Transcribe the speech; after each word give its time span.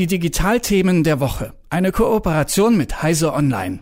Die 0.00 0.06
Digitalthemen 0.06 1.04
der 1.04 1.20
Woche. 1.20 1.52
Eine 1.68 1.92
Kooperation 1.92 2.74
mit 2.74 3.02
Heise 3.02 3.34
Online. 3.34 3.80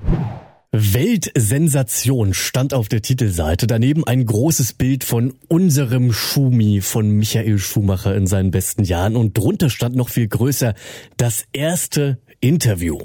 Weltsensation 0.73 2.35
stand 2.35 2.75
auf 2.75 2.89
der 2.89 3.03
Titelseite. 3.03 3.69
Daneben 3.69 4.05
ein 4.05 4.27
großes 4.27 4.73
Bild 4.73 5.05
von 5.05 5.35
unserem 5.47 6.13
Schumi 6.13 6.81
von 6.81 7.09
Michael 7.09 7.59
Schumacher 7.59 8.17
in 8.17 8.27
seinen 8.27 8.51
besten 8.51 8.83
Jahren. 8.83 9.15
Und 9.15 9.39
drunter 9.39 9.71
stand 9.71 9.95
noch 9.95 10.09
viel 10.09 10.27
größer 10.27 10.75
das 11.19 11.45
erste 11.53 12.19
Interview. 12.41 12.99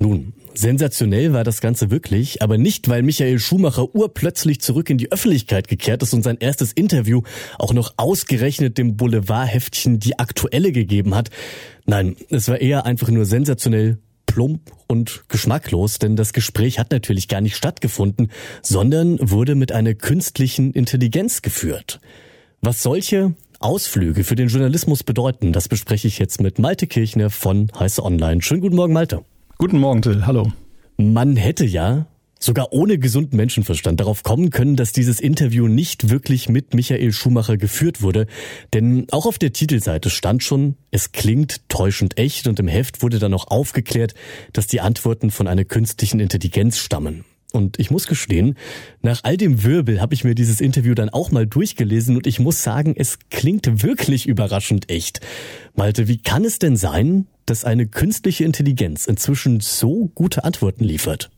Nun, 0.00 0.32
sensationell 0.54 1.32
war 1.32 1.42
das 1.42 1.60
Ganze 1.60 1.90
wirklich, 1.90 2.40
aber 2.40 2.56
nicht, 2.56 2.88
weil 2.88 3.02
Michael 3.02 3.40
Schumacher 3.40 3.94
urplötzlich 3.94 4.60
zurück 4.60 4.90
in 4.90 4.98
die 4.98 5.10
Öffentlichkeit 5.10 5.66
gekehrt 5.66 6.02
ist 6.02 6.14
und 6.14 6.22
sein 6.22 6.36
erstes 6.38 6.72
Interview 6.72 7.22
auch 7.58 7.72
noch 7.72 7.94
ausgerechnet 7.96 8.78
dem 8.78 8.96
Boulevardheftchen 8.96 9.98
die 9.98 10.18
aktuelle 10.18 10.70
gegeben 10.70 11.16
hat. 11.16 11.30
Nein, 11.86 12.16
es 12.30 12.48
war 12.48 12.60
eher 12.60 12.86
einfach 12.86 13.08
nur 13.08 13.24
sensationell, 13.24 13.98
plump 14.26 14.70
und 14.86 15.24
geschmacklos, 15.28 15.98
denn 15.98 16.14
das 16.14 16.32
Gespräch 16.32 16.78
hat 16.78 16.92
natürlich 16.92 17.26
gar 17.26 17.40
nicht 17.40 17.56
stattgefunden, 17.56 18.30
sondern 18.62 19.18
wurde 19.20 19.56
mit 19.56 19.72
einer 19.72 19.94
künstlichen 19.94 20.72
Intelligenz 20.74 21.42
geführt. 21.42 21.98
Was 22.60 22.82
solche 22.82 23.34
Ausflüge 23.58 24.22
für 24.22 24.36
den 24.36 24.48
Journalismus 24.48 25.02
bedeuten, 25.02 25.52
das 25.52 25.68
bespreche 25.68 26.06
ich 26.06 26.20
jetzt 26.20 26.40
mit 26.40 26.60
Malte 26.60 26.86
Kirchner 26.86 27.30
von 27.30 27.72
Heiße 27.76 28.04
Online. 28.04 28.42
Schönen 28.42 28.60
guten 28.60 28.76
Morgen, 28.76 28.92
Malte. 28.92 29.24
Guten 29.60 29.80
Morgen, 29.80 30.02
Till. 30.02 30.24
Hallo. 30.24 30.52
Man 30.98 31.34
hätte 31.34 31.64
ja 31.64 32.06
sogar 32.38 32.72
ohne 32.72 32.96
gesunden 32.96 33.36
Menschenverstand 33.36 33.98
darauf 33.98 34.22
kommen 34.22 34.50
können, 34.50 34.76
dass 34.76 34.92
dieses 34.92 35.18
Interview 35.18 35.66
nicht 35.66 36.10
wirklich 36.10 36.48
mit 36.48 36.74
Michael 36.74 37.10
Schumacher 37.10 37.56
geführt 37.56 38.00
wurde. 38.00 38.28
Denn 38.72 39.08
auch 39.10 39.26
auf 39.26 39.36
der 39.36 39.52
Titelseite 39.52 40.10
stand 40.10 40.44
schon, 40.44 40.76
es 40.92 41.10
klingt 41.10 41.68
täuschend 41.68 42.18
echt 42.18 42.46
und 42.46 42.60
im 42.60 42.68
Heft 42.68 43.02
wurde 43.02 43.18
dann 43.18 43.34
auch 43.34 43.48
aufgeklärt, 43.48 44.14
dass 44.52 44.68
die 44.68 44.80
Antworten 44.80 45.32
von 45.32 45.48
einer 45.48 45.64
künstlichen 45.64 46.20
Intelligenz 46.20 46.78
stammen. 46.78 47.24
Und 47.52 47.78
ich 47.78 47.90
muss 47.90 48.06
gestehen, 48.06 48.56
nach 49.00 49.20
all 49.24 49.38
dem 49.38 49.64
Wirbel 49.64 50.02
habe 50.02 50.12
ich 50.12 50.22
mir 50.22 50.34
dieses 50.34 50.60
Interview 50.60 50.94
dann 50.94 51.08
auch 51.08 51.30
mal 51.30 51.46
durchgelesen 51.46 52.16
und 52.16 52.26
ich 52.26 52.40
muss 52.40 52.62
sagen, 52.62 52.94
es 52.96 53.18
klingt 53.30 53.82
wirklich 53.82 54.26
überraschend 54.26 54.90
echt. 54.90 55.20
Malte, 55.74 56.08
wie 56.08 56.18
kann 56.18 56.44
es 56.44 56.58
denn 56.58 56.76
sein, 56.76 57.26
dass 57.46 57.64
eine 57.64 57.86
künstliche 57.86 58.44
Intelligenz 58.44 59.06
inzwischen 59.06 59.60
so 59.60 60.10
gute 60.14 60.44
Antworten 60.44 60.84
liefert? 60.84 61.30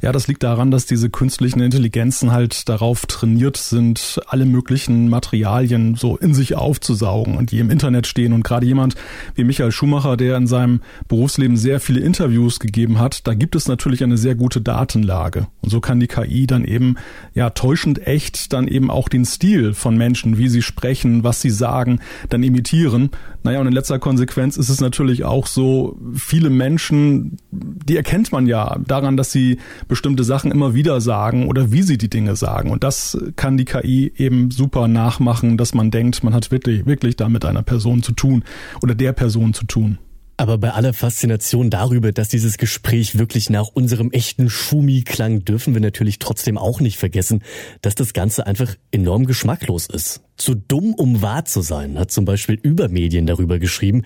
Ja, 0.00 0.10
das 0.10 0.26
liegt 0.26 0.42
daran, 0.42 0.70
dass 0.70 0.86
diese 0.86 1.10
künstlichen 1.10 1.60
Intelligenzen 1.60 2.32
halt 2.32 2.68
darauf 2.68 3.06
trainiert 3.06 3.56
sind, 3.56 4.20
alle 4.26 4.44
möglichen 4.44 5.08
Materialien 5.08 5.94
so 5.94 6.16
in 6.16 6.34
sich 6.34 6.56
aufzusaugen 6.56 7.36
und 7.36 7.52
die 7.52 7.58
im 7.58 7.70
Internet 7.70 8.06
stehen. 8.06 8.32
Und 8.32 8.42
gerade 8.42 8.66
jemand 8.66 8.96
wie 9.34 9.44
Michael 9.44 9.72
Schumacher, 9.72 10.16
der 10.16 10.36
in 10.36 10.46
seinem 10.46 10.80
Berufsleben 11.08 11.56
sehr 11.56 11.80
viele 11.80 12.00
Interviews 12.00 12.58
gegeben 12.58 12.98
hat, 12.98 13.26
da 13.26 13.34
gibt 13.34 13.54
es 13.54 13.68
natürlich 13.68 14.02
eine 14.02 14.18
sehr 14.18 14.34
gute 14.34 14.60
Datenlage. 14.60 15.46
Und 15.60 15.70
so 15.70 15.80
kann 15.80 16.00
die 16.00 16.08
KI 16.08 16.46
dann 16.46 16.64
eben, 16.64 16.96
ja, 17.34 17.50
täuschend 17.50 18.06
echt 18.06 18.52
dann 18.52 18.66
eben 18.66 18.90
auch 18.90 19.08
den 19.08 19.24
Stil 19.24 19.74
von 19.74 19.96
Menschen, 19.96 20.38
wie 20.38 20.48
sie 20.48 20.62
sprechen, 20.62 21.22
was 21.22 21.40
sie 21.40 21.50
sagen, 21.50 22.00
dann 22.28 22.42
imitieren. 22.42 23.10
Naja, 23.44 23.60
und 23.60 23.66
in 23.66 23.72
letzter 23.72 23.98
Konsequenz 23.98 24.56
ist 24.56 24.68
es 24.68 24.80
natürlich 24.80 25.24
auch 25.24 25.46
so, 25.46 25.98
viele 26.14 26.50
Menschen, 26.50 27.38
die 27.50 27.96
erkennt 27.96 28.32
man 28.32 28.46
ja 28.46 28.78
daran, 28.86 29.16
dass 29.16 29.32
sie 29.32 29.51
bestimmte 29.88 30.24
Sachen 30.24 30.50
immer 30.50 30.74
wieder 30.74 31.00
sagen 31.00 31.48
oder 31.48 31.72
wie 31.72 31.82
sie 31.82 31.98
die 31.98 32.10
Dinge 32.10 32.36
sagen. 32.36 32.70
Und 32.70 32.84
das 32.84 33.18
kann 33.36 33.56
die 33.56 33.64
KI 33.64 34.12
eben 34.16 34.50
super 34.50 34.88
nachmachen, 34.88 35.56
dass 35.56 35.74
man 35.74 35.90
denkt, 35.90 36.22
man 36.24 36.34
hat 36.34 36.50
wirklich, 36.50 36.86
wirklich 36.86 37.16
da 37.16 37.28
mit 37.28 37.44
einer 37.44 37.62
Person 37.62 38.02
zu 38.02 38.12
tun 38.12 38.44
oder 38.82 38.94
der 38.94 39.12
Person 39.12 39.54
zu 39.54 39.64
tun. 39.64 39.98
Aber 40.42 40.58
bei 40.58 40.72
aller 40.72 40.92
Faszination 40.92 41.70
darüber, 41.70 42.10
dass 42.10 42.26
dieses 42.26 42.58
Gespräch 42.58 43.16
wirklich 43.16 43.48
nach 43.48 43.68
unserem 43.68 44.10
echten 44.10 44.50
Schumi 44.50 45.02
klang, 45.02 45.44
dürfen 45.44 45.72
wir 45.72 45.80
natürlich 45.80 46.18
trotzdem 46.18 46.58
auch 46.58 46.80
nicht 46.80 46.98
vergessen, 46.98 47.44
dass 47.80 47.94
das 47.94 48.12
Ganze 48.12 48.44
einfach 48.44 48.74
enorm 48.90 49.26
geschmacklos 49.26 49.86
ist. 49.86 50.22
Zu 50.36 50.56
dumm, 50.56 50.94
um 50.94 51.22
wahr 51.22 51.44
zu 51.44 51.60
sein, 51.60 51.96
hat 51.96 52.10
zum 52.10 52.24
Beispiel 52.24 52.58
Übermedien 52.60 53.24
darüber 53.24 53.60
geschrieben. 53.60 54.02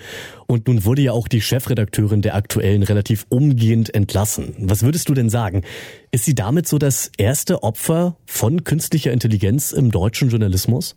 Und 0.47 0.69
nun 0.69 0.85
wurde 0.85 1.01
ja 1.01 1.13
auch 1.13 1.27
die 1.27 1.41
Chefredakteurin 1.41 2.21
der 2.21 2.35
aktuellen 2.35 2.83
relativ 2.83 3.25
umgehend 3.31 3.95
entlassen. 3.95 4.57
Was 4.59 4.83
würdest 4.83 5.09
du 5.09 5.15
denn 5.15 5.31
sagen? 5.31 5.63
Ist 6.11 6.27
sie 6.27 6.35
damit 6.35 6.69
so 6.69 6.77
das 6.77 7.11
erste 7.17 7.63
Opfer 7.63 8.19
von 8.27 8.63
künstlicher 8.63 9.11
Intelligenz 9.11 9.73
im 9.73 9.91
deutschen 9.91 10.29
Journalismus? 10.29 10.97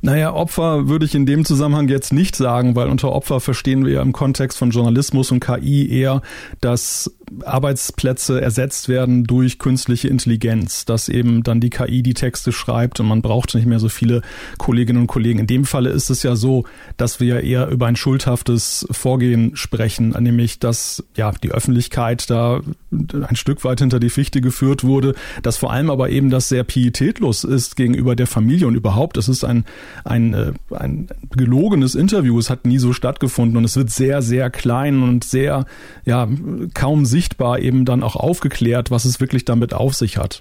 Naja, 0.00 0.32
Opfer 0.32 0.88
würde 0.88 1.04
ich 1.04 1.14
in 1.14 1.26
dem 1.26 1.44
Zusammenhang 1.44 1.88
jetzt 1.88 2.12
nicht 2.12 2.36
sagen, 2.36 2.76
weil 2.76 2.88
unter 2.88 3.12
Opfer 3.12 3.40
verstehen 3.40 3.84
wir 3.84 3.92
ja 3.94 4.02
im 4.02 4.12
Kontext 4.12 4.58
von 4.58 4.70
Journalismus 4.70 5.30
und 5.30 5.40
KI 5.40 5.90
eher, 5.90 6.22
dass 6.60 7.10
Arbeitsplätze 7.44 8.40
ersetzt 8.40 8.88
werden 8.88 9.24
durch 9.24 9.58
künstliche 9.58 10.08
Intelligenz, 10.08 10.84
dass 10.84 11.08
eben 11.08 11.42
dann 11.42 11.60
die 11.60 11.70
KI 11.70 12.02
die 12.02 12.14
Texte 12.14 12.52
schreibt 12.52 13.00
und 13.00 13.06
man 13.06 13.22
braucht 13.22 13.54
nicht 13.54 13.66
mehr 13.66 13.78
so 13.78 13.88
viele 13.88 14.22
Kolleginnen 14.56 15.02
und 15.02 15.06
Kollegen. 15.06 15.40
In 15.40 15.46
dem 15.46 15.64
Falle 15.64 15.90
ist 15.90 16.10
es 16.10 16.22
ja 16.22 16.36
so, 16.36 16.64
dass 16.96 17.20
wir 17.20 17.26
ja 17.26 17.40
eher 17.40 17.68
über 17.68 17.86
ein 17.86 17.96
schuldhaftes 17.96 18.86
Vorgehen 18.90 19.56
sprechen, 19.56 20.10
nämlich 20.18 20.58
dass 20.58 21.04
ja 21.16 21.32
die 21.32 21.50
Öffentlichkeit 21.50 22.30
da 22.30 22.60
ein 22.90 23.36
Stück 23.36 23.64
weit 23.64 23.80
hinter 23.80 24.00
die 24.00 24.10
Fichte 24.10 24.40
geführt 24.40 24.84
wurde, 24.84 25.14
dass 25.42 25.56
vor 25.56 25.72
allem 25.72 25.90
aber 25.90 26.10
eben 26.10 26.30
das 26.30 26.48
sehr 26.48 26.64
pietätlos 26.64 27.44
ist 27.44 27.76
gegenüber 27.76 28.16
der 28.16 28.26
Familie 28.26 28.66
und 28.66 28.74
überhaupt, 28.74 29.16
es 29.16 29.28
ist 29.28 29.44
ein, 29.44 29.57
ein, 30.04 30.34
äh, 30.34 30.52
ein 30.70 31.08
gelogenes 31.30 31.94
Interview, 31.94 32.38
es 32.38 32.50
hat 32.50 32.66
nie 32.66 32.78
so 32.78 32.92
stattgefunden 32.92 33.56
und 33.56 33.64
es 33.64 33.76
wird 33.76 33.90
sehr, 33.90 34.22
sehr 34.22 34.50
klein 34.50 35.02
und 35.02 35.24
sehr, 35.24 35.66
ja, 36.04 36.28
kaum 36.74 37.04
sichtbar 37.04 37.58
eben 37.60 37.84
dann 37.84 38.02
auch 38.02 38.16
aufgeklärt, 38.16 38.90
was 38.90 39.04
es 39.04 39.20
wirklich 39.20 39.44
damit 39.44 39.74
auf 39.74 39.94
sich 39.94 40.18
hat. 40.18 40.40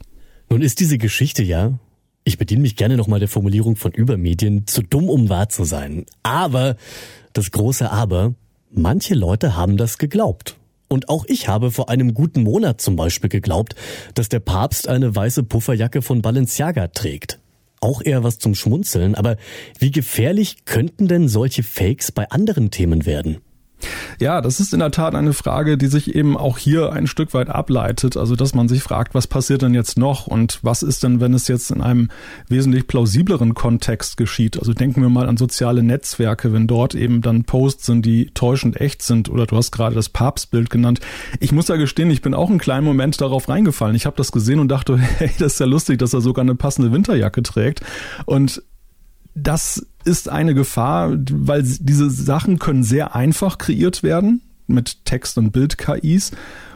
Nun 0.50 0.62
ist 0.62 0.80
diese 0.80 0.98
Geschichte 0.98 1.44
ja, 1.44 1.74
ich 2.28 2.38
bediene 2.38 2.62
mich 2.62 2.76
gerne 2.76 2.98
nochmal 2.98 3.20
der 3.20 3.30
Formulierung 3.30 3.78
von 3.78 3.94
Übermedien, 3.94 4.68
zu 4.68 4.82
dumm, 4.82 5.10
um 5.10 5.30
wahr 5.30 5.48
zu 5.48 5.64
sein. 5.64 6.06
Aber, 6.24 6.76
das 7.32 7.52
große 7.52 7.90
Aber, 7.90 8.36
manche 8.70 9.14
Leute 9.14 9.56
haben 9.56 9.78
das 9.78 9.98
geglaubt. 9.98 10.58
Und 10.90 11.08
auch 11.08 11.26
ich 11.28 11.48
habe 11.48 11.72
vor 11.72 11.90
einem 11.90 12.14
guten 12.14 12.44
Monat 12.44 12.82
zum 12.82 12.98
Beispiel 12.98 13.30
geglaubt, 13.30 13.76
dass 14.14 14.28
der 14.28 14.42
Papst 14.42 14.88
eine 14.90 15.16
weiße 15.16 15.44
Pufferjacke 15.44 16.02
von 16.02 16.22
Balenciaga 16.22 16.88
trägt. 16.88 17.40
Auch 17.80 18.02
eher 18.04 18.24
was 18.24 18.40
zum 18.40 18.56
Schmunzeln, 18.56 19.16
aber 19.16 19.38
wie 19.80 19.92
gefährlich 19.92 20.66
könnten 20.66 21.08
denn 21.08 21.28
solche 21.28 21.64
Fakes 21.64 22.12
bei 22.12 22.30
anderen 22.30 22.72
Themen 22.72 23.06
werden? 23.06 23.38
Ja, 24.20 24.42
das 24.42 24.60
ist 24.60 24.74
in 24.74 24.80
der 24.80 24.92
Tat 24.92 25.14
eine 25.14 25.34
Frage, 25.34 25.78
die 25.78 25.88
sich 25.88 26.16
eben 26.16 26.36
auch 26.36 26.58
hier 26.58 26.92
ein 26.92 27.06
Stück 27.06 27.34
weit 27.34 27.50
ableitet. 27.50 28.18
Also, 28.18 28.36
dass 28.36 28.56
man 28.56 28.68
sich 28.68 28.82
fragt, 28.82 29.14
was 29.14 29.28
passiert 29.28 29.62
denn 29.62 29.74
jetzt 29.74 29.98
noch 29.98 30.26
und 30.26 30.60
was 30.64 30.82
ist 30.82 31.04
denn, 31.04 31.20
wenn 31.20 31.34
es 31.34 31.48
jetzt 31.48 31.70
in 31.70 31.82
einem 31.82 32.10
wesentlich 32.48 32.88
plausibleren 32.88 33.54
Kontext 33.54 34.18
geschieht? 34.18 34.58
Also 34.58 34.74
denken 34.74 35.02
wir 35.02 35.10
mal 35.10 35.28
an 35.28 35.38
soziale 35.38 35.84
Netzwerke, 35.84 36.54
wenn 36.54 36.68
dort 36.68 36.96
eben 36.96 37.22
dann 37.22 37.44
Posts 37.44 37.86
sind, 37.86 38.06
die 38.06 38.32
täuschend 38.34 38.82
echt 38.82 39.04
sind 39.04 39.30
oder 39.30 39.46
du 39.46 39.56
hast 39.56 39.72
gerade 39.72 39.96
das 39.96 40.10
Papstbild 40.10 40.70
genannt. 40.70 41.00
Ich 41.40 41.52
muss 41.52 41.68
ja 41.68 41.76
gestehen, 41.76 42.10
ich 42.10 42.22
bin 42.22 42.34
auch 42.34 42.50
einen 42.50 42.60
kleinen 42.60 42.86
Moment 42.86 43.22
darauf 43.22 43.48
reingefallen. 43.48 43.96
Ich 43.96 44.06
habe 44.06 44.18
das 44.18 44.32
gesehen 44.32 44.60
und 44.60 44.70
dachte, 44.70 44.98
hey, 45.18 45.32
das 45.38 45.54
ist 45.54 45.60
ja 45.60 45.68
lustig, 45.68 46.00
dass 46.00 46.14
er 46.14 46.22
sogar 46.22 46.44
eine 46.44 46.56
passende 46.56 46.92
Winterjacke 46.92 47.44
trägt. 47.44 47.82
Und 48.26 48.64
das 49.36 49.86
ist 50.08 50.30
eine 50.30 50.56
Gefahr, 50.56 51.12
weil 51.32 51.64
diese 51.64 52.10
Sachen 52.10 52.58
können 52.58 52.84
sehr 52.84 53.16
einfach 53.16 53.58
kreiert 53.58 54.02
werden 54.02 54.42
mit 54.66 55.06
Text- 55.06 55.38
und 55.38 55.52
Bild-KIs. 55.52 56.32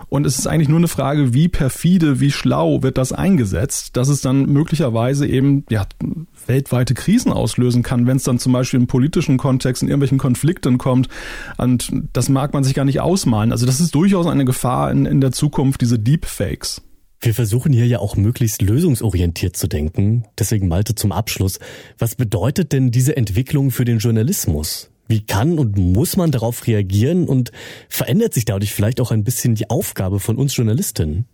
Und 0.10 0.26
es 0.26 0.38
ist 0.38 0.46
eigentlich 0.46 0.68
nur 0.68 0.80
eine 0.80 0.90
Frage, 0.90 1.34
wie 1.34 1.48
perfide, 1.48 2.20
wie 2.20 2.32
schlau 2.32 2.84
wird 2.84 2.98
das 2.98 3.14
eingesetzt, 3.14 3.96
dass 3.96 4.10
es 4.10 4.20
dann 4.20 4.46
möglicherweise 4.46 5.26
eben 5.26 5.64
ja, 5.70 5.86
weltweite 6.48 6.94
Krisen 6.94 7.32
auslösen 7.32 7.82
kann, 7.82 8.08
wenn 8.08 8.18
es 8.18 8.24
dann 8.24 8.38
zum 8.38 8.52
Beispiel 8.52 8.82
im 8.82 8.88
politischen 8.88 9.38
Kontext 9.38 9.82
in 9.82 9.88
irgendwelchen 9.88 10.18
Konflikten 10.18 10.78
kommt. 10.78 11.08
Und 11.58 11.94
das 12.12 12.28
mag 12.28 12.54
man 12.54 12.66
sich 12.66 12.74
gar 12.74 12.84
nicht 12.84 13.00
ausmalen. 13.00 13.54
Also 13.54 13.66
das 13.66 13.80
ist 13.80 13.96
durchaus 13.96 14.28
eine 14.28 14.44
Gefahr 14.44 14.92
in, 14.92 15.06
in 15.06 15.22
der 15.22 15.32
Zukunft, 15.32 15.80
diese 15.80 15.98
Deepfakes. 15.98 16.82
Wir 17.24 17.36
versuchen 17.36 17.72
hier 17.72 17.86
ja 17.86 18.00
auch 18.00 18.16
möglichst 18.16 18.64
lösungsorientiert 18.64 19.56
zu 19.56 19.68
denken. 19.68 20.26
Deswegen 20.40 20.68
Malte 20.68 20.96
zum 20.96 21.12
Abschluss. 21.12 21.60
Was 22.00 22.16
bedeutet 22.16 22.74
denn 22.74 22.90
diese 22.90 23.16
Entwicklung 23.16 23.70
für 23.70 23.86
den 23.86 24.00
Journalismus? 24.00 24.90
Wie 25.08 25.22
kann 25.22 25.60
und 25.60 25.78
muss 25.78 26.18
man 26.18 26.32
darauf 26.32 26.66
reagieren 26.66 27.28
und 27.28 27.52
verändert 27.90 28.34
sich 28.34 28.46
dadurch 28.46 28.74
vielleicht 28.74 29.00
auch 29.00 29.12
ein 29.12 29.24
bisschen 29.24 29.54
die 29.54 29.70
Aufgabe 29.70 30.20
von 30.20 30.38
uns 30.38 30.56
Journalistinnen? 30.56 31.26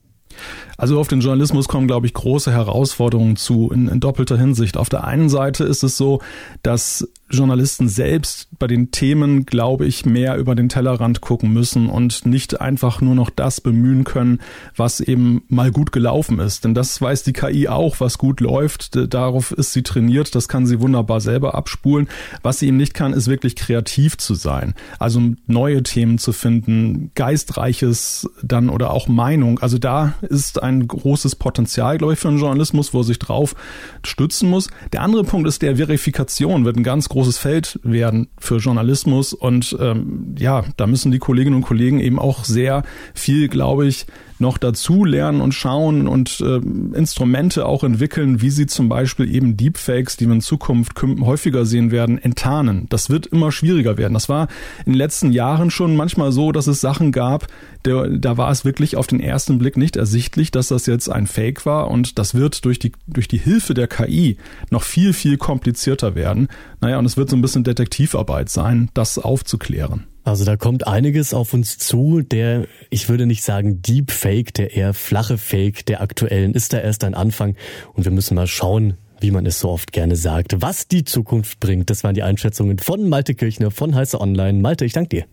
Also 0.77 0.99
auf 0.99 1.07
den 1.07 1.21
Journalismus 1.21 1.69
kommen, 1.69 1.87
glaube 1.87 2.05
ich, 2.05 2.13
große 2.13 2.51
Herausforderungen 2.51 3.37
zu 3.37 3.71
in, 3.71 3.87
in, 3.87 4.01
doppelter 4.01 4.37
Hinsicht. 4.37 4.75
Auf 4.75 4.89
der 4.89 5.05
einen 5.05 5.29
Seite 5.29 5.63
ist 5.63 5.83
es 5.83 5.95
so, 5.95 6.21
dass 6.63 7.07
Journalisten 7.29 7.89
selbst 7.89 8.47
bei 8.57 8.67
den 8.67 8.91
Themen, 8.91 9.45
glaube 9.45 9.85
ich, 9.85 10.05
mehr 10.05 10.37
über 10.37 10.55
den 10.55 10.69
Tellerrand 10.69 11.21
gucken 11.21 11.51
müssen 11.51 11.89
und 11.89 12.25
nicht 12.25 12.61
einfach 12.61 13.01
nur 13.01 13.15
noch 13.15 13.29
das 13.29 13.59
bemühen 13.59 14.03
können, 14.03 14.39
was 14.75 15.01
eben 15.01 15.43
mal 15.49 15.71
gut 15.71 15.91
gelaufen 15.91 16.39
ist. 16.39 16.63
Denn 16.63 16.73
das 16.73 17.01
weiß 17.01 17.23
die 17.23 17.33
KI 17.33 17.67
auch, 17.67 17.99
was 17.99 18.17
gut 18.17 18.39
läuft. 18.39 19.13
Darauf 19.13 19.51
ist 19.51 19.73
sie 19.73 19.83
trainiert. 19.83 20.35
Das 20.35 20.47
kann 20.47 20.65
sie 20.65 20.79
wunderbar 20.79 21.19
selber 21.19 21.55
abspulen. 21.55 22.07
Was 22.43 22.59
sie 22.59 22.67
eben 22.67 22.77
nicht 22.77 22.93
kann, 22.93 23.13
ist 23.13 23.27
wirklich 23.27 23.55
kreativ 23.55 24.17
zu 24.17 24.33
sein. 24.33 24.73
Also 24.99 25.21
neue 25.47 25.83
Themen 25.83 26.17
zu 26.17 26.31
finden, 26.31 27.11
geistreiches 27.15 28.29
dann 28.41 28.69
oder 28.69 28.91
auch 28.91 29.07
Meinung. 29.07 29.59
Also 29.59 29.77
da 29.77 30.13
ist 30.21 30.63
ein 30.63 30.87
großes 30.87 31.35
Potenzial, 31.35 31.97
glaube 31.97 32.13
ich, 32.13 32.19
für 32.19 32.29
einen 32.29 32.39
Journalismus, 32.39 32.93
wo 32.93 33.01
er 33.01 33.03
sich 33.03 33.19
drauf 33.19 33.55
stützen 34.03 34.49
muss. 34.49 34.69
Der 34.93 35.01
andere 35.01 35.23
Punkt 35.23 35.47
ist 35.47 35.61
der 35.61 35.75
Verifikation, 35.75 36.63
wird 36.63 36.77
ein 36.77 36.83
ganz 36.83 37.09
großes 37.17 37.39
Feld 37.39 37.79
werden 37.81 38.27
für 38.37 38.57
Journalismus. 38.57 39.33
Und 39.33 39.75
ähm, 39.79 40.35
ja, 40.37 40.63
da 40.77 40.85
müssen 40.85 41.11
die 41.11 41.17
Kolleginnen 41.17 41.55
und 41.55 41.63
Kollegen 41.63 41.99
eben 41.99 42.19
auch 42.19 42.45
sehr 42.45 42.83
viel, 43.15 43.47
glaube 43.47 43.87
ich, 43.87 44.05
noch 44.39 44.57
dazu 44.57 45.05
lernen 45.05 45.41
und 45.41 45.53
schauen 45.53 46.07
und 46.07 46.39
äh, 46.41 46.57
Instrumente 46.97 47.65
auch 47.65 47.83
entwickeln, 47.83 48.41
wie 48.41 48.49
sie 48.49 48.67
zum 48.67 48.89
Beispiel 48.89 49.33
eben 49.33 49.57
Deepfakes, 49.57 50.17
die 50.17 50.25
wir 50.25 50.33
in 50.33 50.41
Zukunft 50.41 50.93
häufiger 51.01 51.65
sehen 51.65 51.91
werden, 51.91 52.17
enttarnen. 52.17 52.87
Das 52.89 53.09
wird 53.09 53.27
immer 53.27 53.51
schwieriger 53.51 53.97
werden. 53.97 54.13
Das 54.13 54.29
war 54.29 54.47
in 54.85 54.93
den 54.93 54.97
letzten 54.97 55.31
Jahren 55.31 55.71
schon 55.71 55.95
manchmal 55.95 56.31
so, 56.31 56.51
dass 56.51 56.67
es 56.67 56.81
Sachen 56.81 57.11
gab, 57.11 57.47
der, 57.85 58.09
da 58.09 58.37
war 58.37 58.51
es 58.51 58.65
wirklich 58.65 58.95
auf 58.95 59.07
den 59.07 59.19
ersten 59.19 59.57
Blick 59.57 59.77
nicht 59.77 59.95
ersichtlich, 59.95 60.51
dass 60.51 60.67
das 60.69 60.85
jetzt 60.85 61.09
ein 61.09 61.27
Fake 61.27 61.65
war 61.65 61.89
und 61.89 62.19
das 62.19 62.35
wird 62.35 62.65
durch 62.65 62.79
die, 62.79 62.91
durch 63.07 63.27
die 63.27 63.37
Hilfe 63.37 63.73
der 63.73 63.87
KI 63.87 64.37
noch 64.69 64.83
viel, 64.83 65.13
viel 65.13 65.37
komplizierter 65.37 66.15
werden. 66.15 66.47
Naja, 66.81 66.99
und 66.99 67.05
es 67.05 67.17
wird 67.17 67.29
so 67.29 67.35
ein 67.35 67.41
bisschen 67.41 67.63
Detektivarbeit 67.63 68.49
sein, 68.49 68.89
das 68.93 69.17
aufzuklären. 69.17 70.05
Also 70.27 70.43
da 70.43 70.57
kommt 70.57 70.85
einiges 70.85 71.33
auf 71.33 71.53
uns 71.53 71.77
zu. 71.77 72.21
Der, 72.21 72.67
ich 72.89 73.07
würde 73.07 73.25
nicht 73.25 73.45
sagen 73.45 73.81
Deepfake, 73.81 74.53
der 74.53 74.75
eher 74.75 74.93
flache 74.93 75.37
Fake 75.37 75.85
der 75.85 76.01
aktuellen 76.01 76.53
ist 76.53 76.73
da 76.73 76.79
erst 76.79 77.05
ein 77.05 77.13
Anfang. 77.13 77.55
Und 77.93 78.03
wir 78.03 78.11
müssen 78.11 78.35
mal 78.35 78.45
schauen, 78.45 78.97
wie 79.21 79.31
man 79.31 79.45
es 79.45 79.61
so 79.61 79.69
oft 79.69 79.93
gerne 79.93 80.17
sagt, 80.17 80.61
was 80.61 80.89
die 80.89 81.05
Zukunft 81.05 81.61
bringt. 81.61 81.89
Das 81.89 82.03
waren 82.03 82.13
die 82.13 82.23
Einschätzungen 82.23 82.77
von 82.77 83.07
Malte 83.07 83.35
Kirchner 83.35 83.71
von 83.71 83.95
Heiße 83.95 84.19
Online. 84.19 84.59
Malte, 84.59 84.83
ich 84.83 84.91
danke 84.91 85.09
dir. 85.09 85.25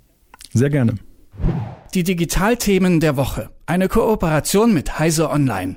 Sehr 0.52 0.70
gerne. 0.70 0.94
Die 1.94 2.04
Digitalthemen 2.04 3.00
der 3.00 3.16
Woche. 3.16 3.50
Eine 3.66 3.88
Kooperation 3.88 4.72
mit 4.72 5.00
Heise 5.00 5.28
Online. 5.28 5.76